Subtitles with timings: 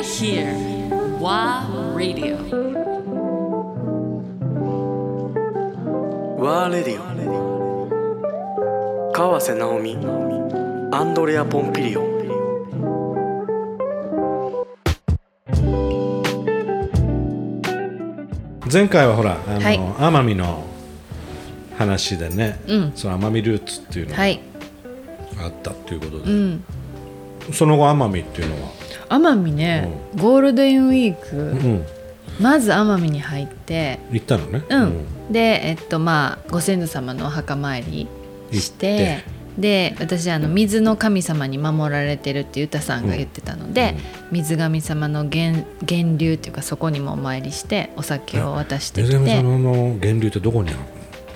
[0.00, 0.52] are here.
[1.20, 2.36] WA Radio.
[6.38, 7.02] ワーレディオ
[9.12, 9.98] 川瀬直美
[10.90, 12.08] アンドレア・ポンピリオン
[18.72, 19.78] 前回はほらあの、はい。
[19.78, 20.64] 奄美の
[21.76, 22.92] 話でね、うん。
[22.94, 24.40] その奄美ルーツっていうのがはい、
[25.44, 26.64] あったっていうことで、うん、
[27.52, 31.86] その後奄美っていうのは、奄美ね、ゴールデンウィーク、うん、
[32.40, 35.32] まず奄美に入って、行ったのね、うん。
[35.32, 38.08] でえっとまあご先祖様のお墓参り
[38.52, 39.24] して
[39.58, 43.96] で私あの水の神様に守られてるって歌さんが言ってたので、
[44.32, 49.18] 水神様の源源流っていうかそこにもお参りしてお酒を渡してきて。
[49.18, 50.84] 水上様の源流ってどこにあるの？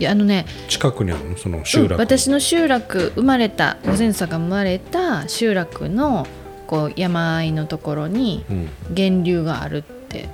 [0.00, 1.36] いやあのね近くにあるの？
[1.36, 6.26] その集落、うん私の集落生まれたご先祖さんが生まれた集落の
[6.66, 8.68] こう山あいのところにうん。
[8.90, 10.28] 源流があるって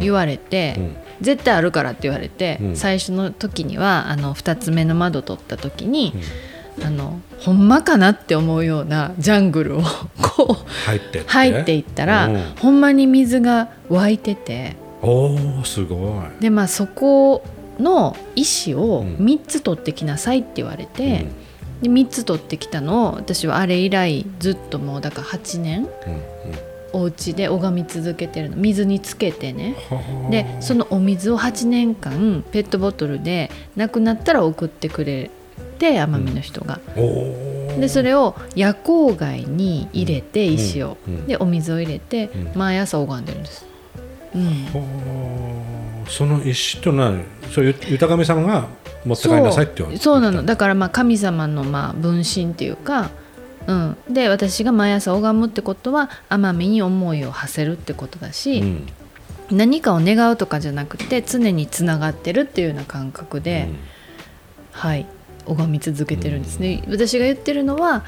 [0.00, 0.96] 言われて、うん。
[1.20, 2.76] 絶対あるからって言われて、うん。
[2.76, 6.14] 最初の時にはあの2つ目の窓取った時に、
[6.84, 9.82] あのほんまかなって思うようなジャングルを
[10.22, 12.42] こう入って入っていったら、うん。
[12.60, 16.42] ほんまに水が湧いてておおすごい。
[16.42, 17.44] でまあそこ
[17.78, 19.24] の石をうん。
[19.24, 21.26] 3つ取ってきなさいって言われて、
[21.82, 26.22] で3つ取ってきたのを私はあれ以来ずっともうだから8年うんうん。
[26.94, 28.56] お家で拝み続けてるの。
[28.56, 29.74] 水につけてね。
[29.88, 30.30] はあ。
[30.30, 35.30] でそのお水を8年間ペットボトルでなくなったら送ってくれ
[35.78, 36.80] て奄美の人が。
[36.96, 37.80] おー。
[37.80, 41.14] でそれを夜光街に入れて石を、うん。
[41.14, 42.52] うんでお水を入れてうん。
[42.54, 43.66] 毎朝拝んでるんです。
[44.34, 44.44] うん。
[44.44, 46.10] はあ。
[46.10, 47.12] その石とな
[47.50, 48.68] そういう豊神様が
[49.04, 50.44] 持って帰りなさいって言われそうそうなの。
[50.44, 53.10] だからまあ神様のまあ分身っていうか、
[53.66, 58.86] うん、で私が毎朝拝むってことは奄美に思いを馳せるってことだし、うん。
[59.50, 63.68] 何かを願うとかじゃなくて常につながってるっていうような感覚で、
[64.70, 65.06] はい
[65.44, 68.04] 拝み続けてるんですね、私が言ってるのは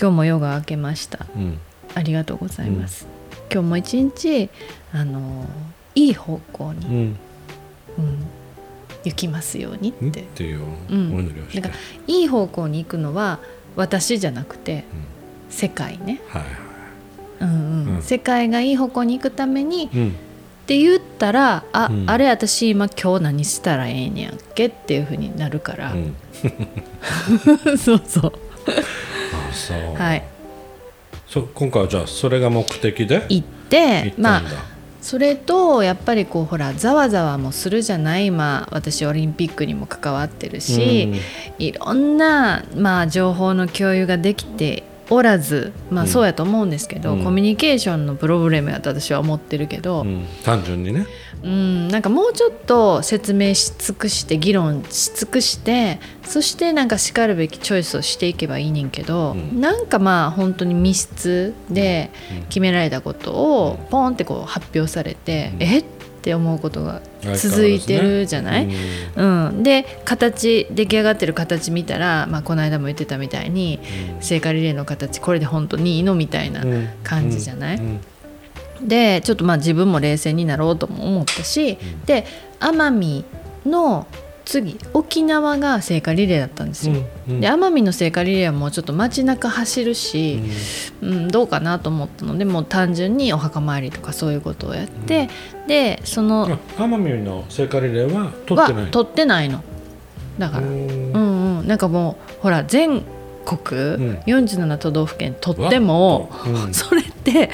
[0.00, 1.26] 今日も夜が明けました。
[1.36, 1.42] うん。
[1.42, 1.58] うん
[1.94, 3.06] ありがとうございます、
[3.50, 4.50] 今日も一日
[4.92, 5.46] あの
[5.94, 6.92] いい方向に、うん。
[6.92, 7.16] うん
[9.06, 11.10] 行きますようにうんっってていうおうん。
[11.10, 13.38] 祈りをして、なんかいい方向に行くのは
[13.76, 14.84] 私じゃなくて
[15.48, 16.50] 世界ね、はいはい。
[17.40, 17.94] うんうん。
[17.96, 18.02] うん。
[18.02, 20.08] 世界がいい方向に行くためにうん。
[20.08, 20.12] っ
[20.66, 22.10] て言ったらあ、うん。
[22.10, 26.16] あれ私今今日何したらええねやんけっていうふうになるから、うん。
[27.78, 28.32] そうそう。
[29.48, 30.24] あそう、はい。
[31.28, 33.26] そう今回はじゃあそれが目的で？
[33.28, 34.42] 行ってまあ
[35.06, 41.12] それとやっぱりこうほらざわざわもするじゃない今私オリンピックにも関わってるし、
[41.60, 46.10] いろんな、まあ、情報の共有ができておらず、まあ、うん。
[46.10, 47.24] そうやと思うんですけど、うん。
[47.24, 50.26] コミュニケーションのプロブレムやと私は思ってるけど、うん。
[50.44, 51.06] 単純にね。
[51.42, 59.60] うん、なんかもうちょっと説明し尽くして議論し尽くしてそしてなんかしかるべきチョイスをしていけばいいねんけど、うん。
[59.60, 62.42] なんかまあ本当に密室でうん。
[62.44, 65.62] 決められたことをポンってこう発表されて、うん。
[65.62, 65.84] えっ
[66.26, 67.00] て思うことが
[67.36, 68.68] 続いてるじゃない、
[69.14, 69.46] うん。
[69.46, 73.78] うん、で形出来上がってる形見たら、まあ、この間も言ってたみたいに
[74.20, 76.88] 聖火リレーの形これで本当にいいのみたいなうん。
[77.04, 78.00] 感じじゃない、うん。
[78.88, 82.26] でちょっとまあ自分も冷静になろうとも思ったし、で
[82.58, 83.24] 奄美
[83.64, 84.08] の
[84.46, 86.94] 次沖縄が聖火リレーだったんですよ。
[87.28, 90.40] うんで奄美の聖火リレーはもうちょっと街中走るし、
[91.02, 91.28] うん。
[91.28, 95.28] どうかなと思ったのでもう単純にお墓参りとかそういうことをやって、
[95.66, 98.84] でそのあ奄美の聖火リレーは取ってない？
[98.84, 99.62] は取ってないの。
[100.38, 101.66] だからううんんうん。
[101.66, 103.02] なんかもうほら全
[103.44, 104.18] 国ん。
[104.26, 106.72] 47都道府県取っても、うん。
[106.74, 107.50] それって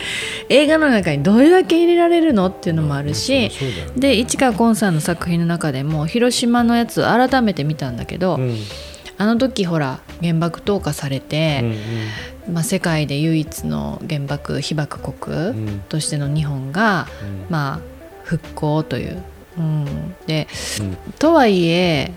[0.49, 3.51] 映画の中にどれだけ入れられるのっていうのもあるし、
[3.97, 8.57] で市川崑さんの作品の中でも広島のやつ改めて見たんだけど、うん。
[9.19, 11.63] あの時ほら原爆投下されうんて、
[12.51, 15.81] まあ、世界で唯一の原爆被爆国うん。
[15.89, 17.47] としての日本が、うん。
[17.49, 17.81] まあ
[18.25, 19.23] 復興という。
[19.59, 20.49] うん、で
[20.81, 20.97] うん。
[21.19, 22.13] とはいえ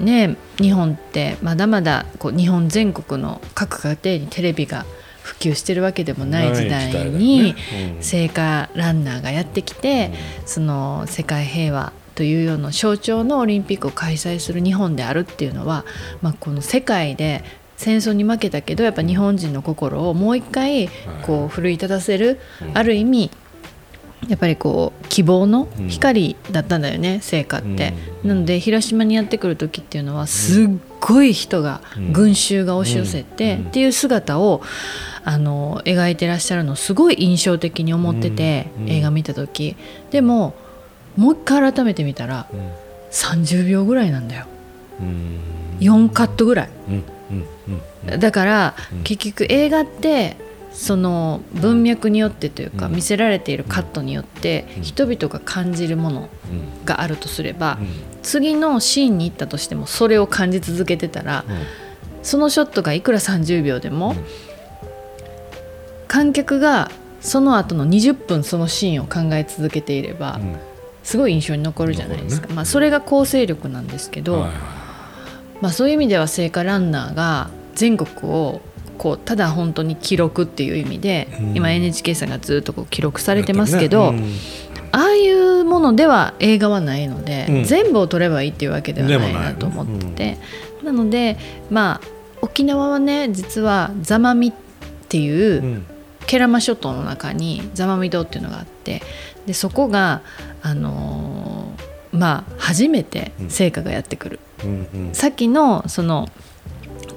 [0.00, 4.86] ね日本ってまだまだこう日本全国の各家庭にテレビが
[5.30, 7.54] 普及してるわけでもない時代だに
[8.00, 10.10] 聖火ランナーがやってきて、
[10.44, 15.84] その世界平和というような象徴のオリンピックを開催する日本であるっていうのは、
[16.20, 17.44] まあ、この世界で
[17.76, 20.90] 戦争に負けたけどやっぱ日本人の心をもう一回
[21.22, 22.76] こう奮い立たせる、うん。
[22.76, 23.30] ある意味
[24.28, 28.28] やっぱりこう希望の光だったんだよね、聖火って、うん。
[28.28, 30.68] なので広島にやってくる時っていうのはすっ
[31.00, 33.68] ごい人が、うん群衆が押し寄せて、うん。
[33.68, 34.62] っていう姿を
[35.24, 38.90] あの描いてらっしゃるのすごい印象的に思ってて、うん。
[38.90, 39.76] 映画見た時。
[40.10, 40.54] でも
[41.16, 42.70] もう一回改めて見たらうん。
[43.10, 44.46] 30秒ぐらいなんだよ。
[45.00, 45.40] うん。
[45.80, 46.68] 4カットぐらい。
[46.88, 46.94] うん。
[46.94, 47.04] うん。
[47.68, 48.12] うん。
[48.12, 48.20] うん。
[48.20, 49.02] だから、うん。
[49.02, 50.36] 結局映画って
[50.72, 52.94] その文脈によってというか、うん。
[52.94, 54.82] 見せられているカットによって、うん。
[54.82, 57.88] 人々が感じるものうんがあるとすれば、うん。
[58.22, 61.44] 次のシーンに行ったとしてもそれを感じ続けてたら、
[62.22, 64.24] そのショットがいくら30秒でも、うん。
[66.08, 66.90] 観客が
[67.20, 70.56] その後の20分そのシーンを考え続けていれば、うん。
[71.02, 74.46] すごい印象に残るじゃないですか、まあ、それが構成力なんですけど、
[75.60, 78.60] まあ、そういう意味では聖火ランナーが全国を
[79.00, 81.56] こうただ本当に記録っていう意味で、うん。
[81.56, 84.22] 今 NHK さんがずっとこう記録されてますけど、ね
[84.92, 87.64] ああいうものでは映画はないので、うん。
[87.64, 90.38] 全部を撮ればいいっていうわけではないなと思ってて、
[90.84, 91.38] なので
[91.70, 92.06] まあ
[92.42, 94.52] 沖縄はね実は座間味っ
[95.08, 95.64] ていう、うん。
[95.64, 95.86] うん
[96.26, 99.02] 慶良間諸島の中に座間味島っていうのがあって
[99.46, 100.20] でそこが、
[100.62, 105.14] あのーまあ初めて聖火がやってくる、うんうん。
[105.14, 106.28] さっきのその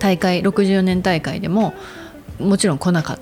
[0.04, 1.74] 大会64年大会でも
[2.38, 3.20] もちろん来なかっ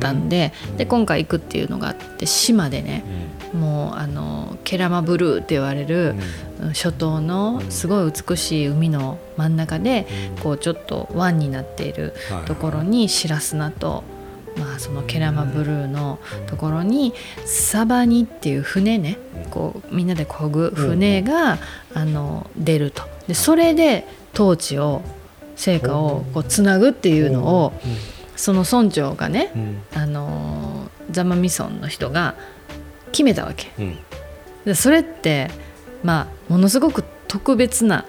[0.00, 3.04] たんで,、うんで今回行くっていうのがあって島でね
[3.52, 6.16] もうあのケラマブルーって言われる
[6.60, 6.74] うん。
[6.74, 10.06] 諸島のすごい美しい海の真ん中で
[10.42, 14.02] こうちょっと湾になっているはいところに白砂と、
[14.58, 17.12] まあ、そのケラマブルーのところに
[17.44, 19.18] サバニっていう船ね
[19.50, 21.58] こうみんなで漕ぐ船が
[21.94, 23.04] あの出ると。
[23.28, 25.02] でそれで統治を
[25.56, 27.72] 聖火をこうつなぐっていうのを
[28.36, 29.82] その村長がねうん。
[29.94, 32.34] あの座間味村の人が
[33.12, 33.72] 決めたわけ。
[33.78, 33.98] うん。
[34.64, 35.50] でそれって
[36.04, 38.04] まあものすごく特別な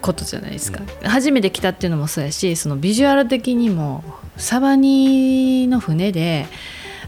[0.00, 4.04] ことじゃないですか、初めて来たっていうのもそうやしそのビジュアル的にも
[4.36, 6.46] サバニの船で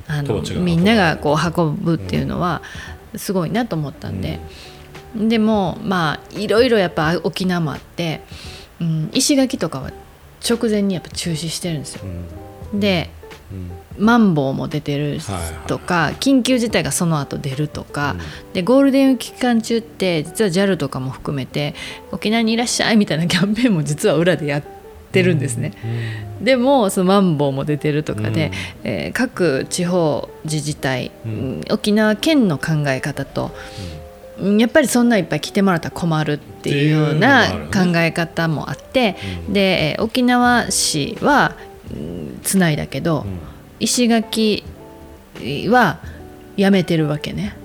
[0.06, 2.62] あのみんながこう運ぶっていうのは
[3.14, 4.40] すごいなと思ったんで、
[5.14, 8.22] でもまあいろいろやっぱ沖縄もあって、
[8.80, 9.90] うん、石垣とかは
[10.48, 12.02] 直前にやっぱ中止してるんですよ。
[12.72, 12.80] うん。
[12.80, 13.10] で
[13.52, 13.70] うん。
[13.98, 15.18] マンボウも出てる
[15.66, 18.16] とか、緊急事態がその後出るとか、
[18.52, 21.74] でゴールデンウィーク期間中って実は JAL とかも含めて
[22.12, 24.64] 沖縄にいらっしゃいみたいなキャンペーンも実は裏でやっ
[25.12, 25.72] てるんですね。
[26.42, 28.50] でもそのマンボウも出てるとかで、
[28.84, 31.32] えー各地方自治体、うん。
[31.32, 33.52] うん沖縄県の考え方と、
[34.00, 34.05] うん
[34.58, 39.16] やっぱりそんないっぱい来てもらったら困るっていうような考え方もあって、
[39.46, 39.52] うん。
[39.52, 41.56] でえー沖縄市は
[41.90, 43.38] うんつないだけど、うん。
[43.80, 44.64] 石垣
[45.68, 45.98] は
[46.56, 47.56] やめてるわけね。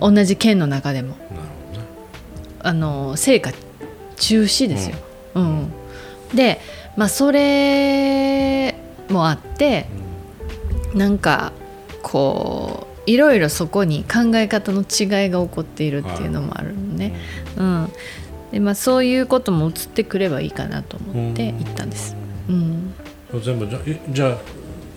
[0.00, 0.14] うん。
[0.14, 1.16] 同じ県の中でも。
[2.60, 3.52] あの成果
[4.16, 4.96] 中止ですよ。
[5.36, 5.72] うん。
[6.34, 6.60] で、
[6.96, 8.74] まあ、それ
[9.08, 9.86] もあって
[10.94, 11.52] なんか
[12.02, 17.14] こういろいろそこに考え方の違いが起こっているっていうのもあるのね。
[17.56, 17.92] うん。
[18.52, 22.16] でまあ、そういうことも移ってくればいいかなと思って行ったんです。
[22.48, 22.94] うん、
[23.32, 24.36] うん全部じゃえじゃあ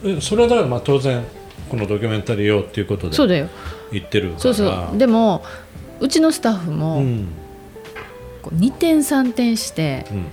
[0.03, 1.23] えそれはだからまあ当然
[1.69, 3.47] このドキュメンタリー用っていうことでそうだよ。
[3.91, 4.39] 言ってるから。
[4.39, 4.97] そうそう。
[4.97, 5.43] でも
[5.99, 7.27] うちのスタッフも、うん。
[8.41, 10.25] こう2点3点してうん。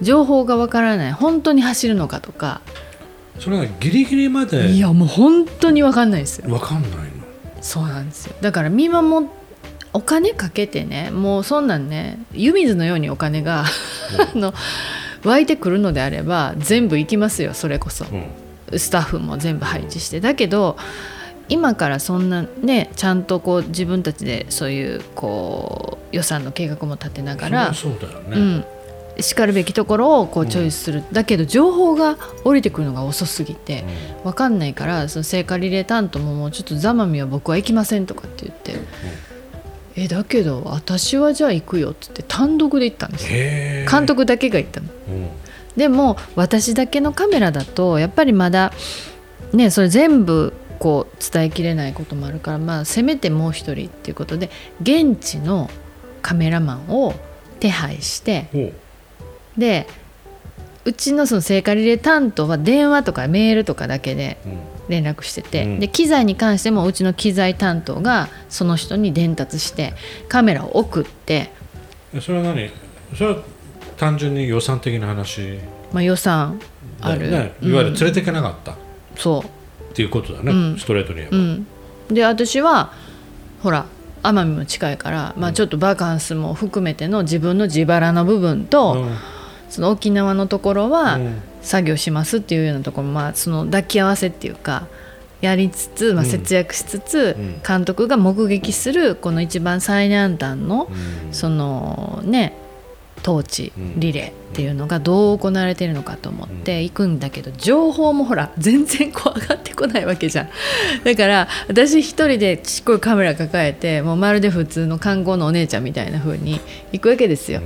[0.00, 2.62] 情報がわからない本当に走るのかとか。
[3.38, 6.52] それがギリギリまでいやもう本当にわかんないですよ。
[6.52, 6.96] わかんないの？
[7.62, 8.34] そうなんですよ。
[8.42, 9.28] だから見守っ
[9.94, 13.64] お金かけてねもうそんなんね湯水のようにお金が
[14.34, 14.54] あの
[15.24, 18.04] 湧いてくるのであれば全部行きますよそれこそ。
[18.06, 18.24] うん。
[18.78, 20.20] スタッフも全部配置して。
[20.20, 20.78] だけど
[21.48, 28.64] 今からそんなねちゃんとこう自分たちでそういうこう予算の計画も立てながらそりゃそうだよね、うん、
[29.20, 33.84] しかるべきところをこうチョイスする、だけど情報が降りてくるのが遅すぎて
[34.24, 38.74] 分かんないからその聖火リレー担当ももうちょっとザマミは僕は行きませんとかって言って、
[39.96, 43.90] えだけど私はじゃあ行くよって言って単独で行ったんですよ。
[43.90, 44.88] 監督だけが行ったの。
[45.08, 45.28] うん。
[45.76, 48.72] でも私だけのカメラだとやっぱりまだ
[49.52, 54.50] ねそれ全部こう伝えきれないこともあるからまあせめてもう一人っていうことで
[54.82, 55.70] 現地の
[56.20, 57.14] カメラマンを
[57.60, 58.74] 手配して
[59.56, 59.86] で
[60.84, 64.58] うちのその聖火リレー担当は電話とかメールとかだけでうん。
[64.88, 65.80] 連絡してて、うん。
[65.80, 69.94] で機材に関してもうちの機材担当がその人に伝達して
[70.28, 71.52] カメラを送って、
[72.12, 72.68] えそれは何？
[73.16, 73.42] それは
[73.96, 75.60] 単純に予算的な話？
[75.92, 76.60] まあ、予算
[77.00, 78.72] ある、いわゆる連れていけなかった。
[78.72, 78.74] っ
[79.14, 79.44] そ
[79.94, 80.78] ていうことだね、うん。
[80.78, 81.66] ストレートに言えば、う、うん、
[82.08, 82.92] で私は
[83.62, 83.86] ほら
[84.24, 89.16] 奄美も近いから、まあ、ちょっとバカンスも含めての自分の自腹の部分と、うん
[89.72, 91.42] その沖縄のところはうん。
[91.62, 94.88] 作業しますっていうようなところも、まあ、その抱き合わせっていうか
[95.40, 96.28] やりつつ、まあ、うん。
[96.28, 97.62] 節約しつつ、うん。
[97.66, 100.90] 監督が目撃するこの一番最南端の
[101.26, 101.32] うん。
[101.32, 102.54] そのね
[103.22, 104.00] 統治うん。
[104.00, 110.48] リレーっていうのがどう行われてるのかと思って行くんだけど情報もほら全然こう上がってこないわけじゃん。
[111.04, 116.60] だから私一人でちっこいカメラ抱えてもうまるで普通の観光のお姉ちゃんみたいな風に
[116.90, 117.62] 行くわけですよ。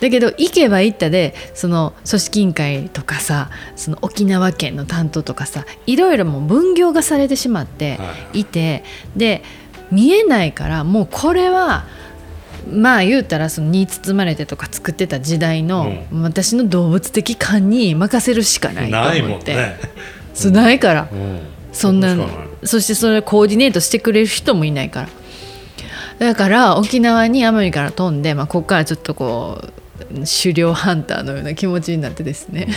[0.00, 8.84] だけど行けば行ったでその組織委員会とかさその沖縄県の担当とかさいろいろもう分業がされてしまってはいて
[9.16, 9.42] で
[9.90, 11.86] 見えないからもうこれは
[12.70, 19.52] まあ言うたらそのに包まれてとか作ってた時代の、私の動物的感に任せるしかないと思って。
[19.54, 19.80] もんね。
[20.34, 21.40] そうないから、うん。
[21.72, 22.16] そんな
[22.64, 25.08] そしてそれコーディネートしてくれる人もいないから。
[26.18, 29.72] だから沖縄に奄美から飛んで、まあ、ここからちょっとこう
[30.42, 32.68] 狩猟ハンターのような気持ちになってですね。